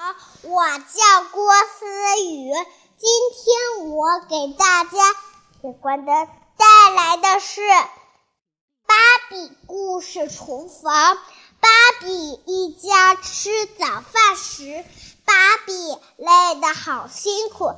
[0.00, 2.52] 好，我叫郭思雨，
[2.96, 4.90] 今天我给大家
[5.60, 6.12] 给关的
[6.56, 7.62] 带来的是
[8.86, 8.94] 《芭
[9.28, 11.16] 比故事厨房》。
[11.58, 12.06] 芭比
[12.46, 14.84] 一家吃早饭时，
[15.24, 15.34] 芭
[15.66, 15.72] 比
[16.16, 17.74] 累得好辛苦。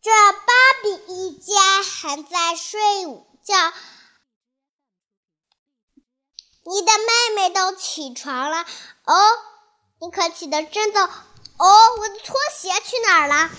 [0.00, 0.52] 这芭
[0.82, 3.54] 比一家还在睡午觉，
[6.64, 8.64] 你的妹妹都起床了
[9.04, 9.51] 哦。
[10.02, 11.10] 你可起得真早哦！
[11.96, 13.50] 我的拖鞋去哪儿了？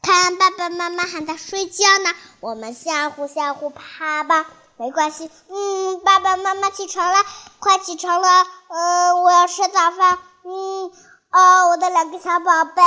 [0.00, 2.14] 看，爸爸妈妈还在睡觉呢。
[2.40, 4.46] 我们吓唬吓唬他吧，
[4.78, 5.30] 没关系。
[5.50, 7.26] 嗯，爸爸妈妈起床了，
[7.58, 8.46] 快起床了。
[8.68, 10.18] 嗯，我要吃早饭。
[10.44, 10.90] 嗯，
[11.30, 12.82] 哦，我的两个小宝贝，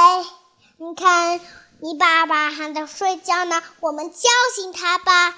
[0.77, 1.39] 你看，
[1.79, 3.61] 你爸爸还在睡觉呢。
[3.81, 5.29] 我们叫醒他吧。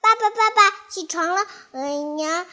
[0.00, 1.44] 爸爸，爸爸，起床了。
[1.72, 1.90] 哎
[2.22, 2.46] 呀。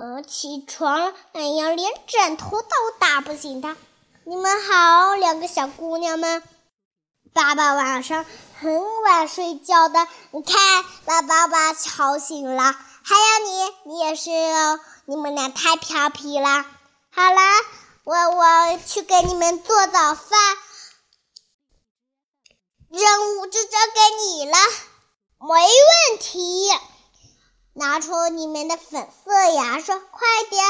[0.00, 1.12] 呃，起床了！
[1.32, 2.68] 哎呀，连枕头都
[3.00, 3.76] 打不醒他。
[4.22, 6.40] 你们好，两个小姑娘们。
[7.32, 8.24] 爸爸晚上
[8.60, 12.62] 很晚睡觉的，你看把爸爸吵醒了。
[12.62, 14.78] 还有你，你也是哦。
[15.04, 16.64] 你们俩太调皮了。
[17.10, 17.40] 好了，
[18.04, 20.38] 我我去给你们做早饭，
[22.88, 24.56] 任务就交给你了，
[25.40, 26.68] 没问题。
[27.78, 30.64] 拿出你们的粉色牙刷，快点！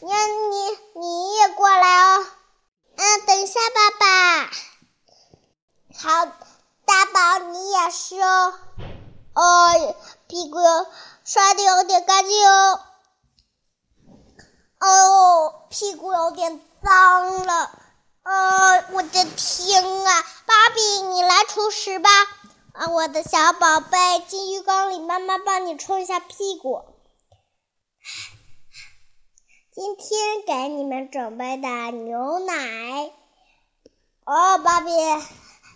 [0.00, 2.26] 你你你也过来哦。
[2.96, 4.50] 嗯，等一下，爸爸。
[5.98, 6.26] 好，
[6.84, 8.54] 大宝你也是哦。
[9.34, 9.96] 哦，
[10.28, 10.58] 屁股
[11.24, 12.80] 刷的有点干净哦。
[14.78, 17.78] 哦，屁股有点脏了。
[18.24, 20.22] 哦，我的天啊！
[20.46, 22.08] 芭比，你来除屎吧。
[22.72, 26.82] 啊，我的小宝贝，进浴缸里，妈妈帮你冲一下屁股。
[29.70, 33.12] 今天给你们准备的牛奶。
[34.24, 34.90] 哦，芭比，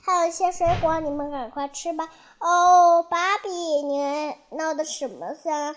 [0.04, 2.08] 还有一些水果，你们赶快吃吧。
[2.38, 5.76] 哦，芭比，你闹的什么声？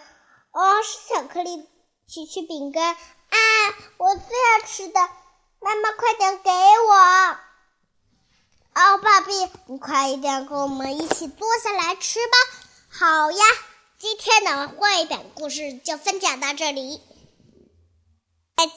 [0.51, 1.67] 哦，是巧克力
[2.07, 2.93] 曲奇饼干。
[2.93, 3.37] 啊，
[3.97, 5.01] 我最爱吃的，
[5.59, 7.37] 妈妈快点给我。
[8.75, 9.33] 哦，爸比，
[9.67, 12.37] 你快一点跟我们一起坐下来吃吧。
[12.89, 13.45] 好呀，
[13.97, 17.01] 今天的绘本故事就分享到这里，
[18.55, 18.75] 再见。